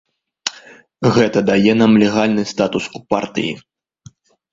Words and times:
Гэта 1.17 1.43
дае 1.49 1.73
нам 1.81 1.91
легальны 2.03 2.43
статус 2.53 2.83
у 3.01 3.03
партыі. 3.15 3.53